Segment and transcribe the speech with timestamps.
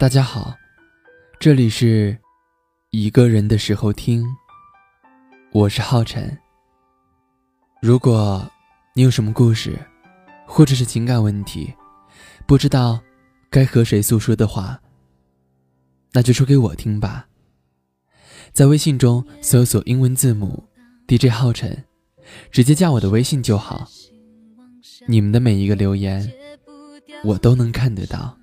[0.00, 0.56] 大家好，
[1.38, 2.16] 这里是
[2.88, 4.24] 一个人的时候听，
[5.52, 6.34] 我是浩辰。
[7.82, 8.50] 如果
[8.94, 9.78] 你有什么故事，
[10.46, 11.70] 或者是情感问题，
[12.46, 12.98] 不知道
[13.50, 14.80] 该和谁诉说的话，
[16.12, 17.28] 那就说给我听吧。
[18.54, 20.66] 在微信中搜索英文字母
[21.06, 21.84] DJ 浩辰，
[22.50, 23.86] 直接加我的微信就好。
[25.06, 26.26] 你们的每一个留言，
[27.22, 28.39] 我都能看得到。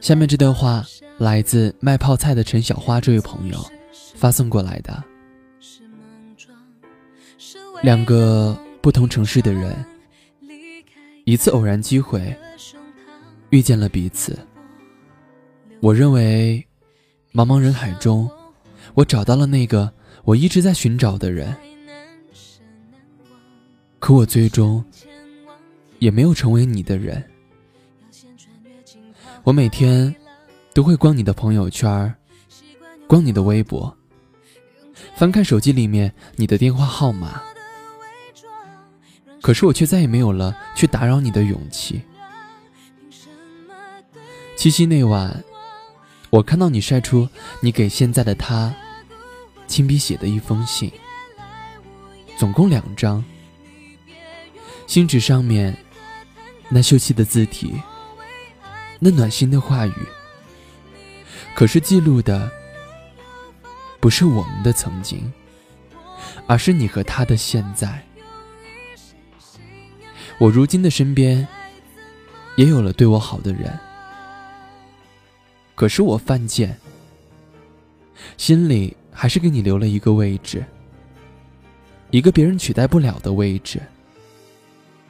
[0.00, 0.84] 下面这段话
[1.18, 3.58] 来自卖泡菜的陈小花这位朋友
[4.14, 5.04] 发送过来的。
[7.82, 9.84] 两个不同城市的人，
[11.24, 12.34] 一次偶然机会
[13.50, 14.38] 遇见了彼此。
[15.80, 16.66] 我认为，
[17.32, 18.30] 茫茫人海中，
[18.94, 19.92] 我找到了那个
[20.24, 21.54] 我一直在寻找的人。
[23.98, 24.82] 可我最终
[25.98, 27.22] 也没有成为你的人。
[29.44, 30.14] 我每天
[30.74, 32.14] 都会逛你的朋友圈，
[33.06, 33.96] 逛你的微博，
[35.14, 37.40] 翻看手机里面你的电话号码。
[39.40, 42.02] 可是我却再也没有了去打扰你的勇气。
[44.56, 45.44] 七夕那晚，
[46.30, 47.28] 我看到你晒出
[47.60, 48.74] 你给现在的他
[49.68, 50.90] 亲笔写的一封信，
[52.36, 53.24] 总共两张，
[54.88, 55.76] 信纸上面
[56.68, 57.72] 那秀气的字体。
[58.98, 59.92] 那暖心的话语，
[61.54, 62.50] 可是记录的
[64.00, 65.32] 不是我们的曾经，
[66.46, 68.02] 而是你和他的现在。
[70.38, 71.46] 我如今的身边
[72.56, 73.78] 也有了对我好的人，
[75.74, 76.78] 可是我犯贱，
[78.36, 80.64] 心里还是给你留了一个位置，
[82.10, 83.80] 一个别人取代不了的位置。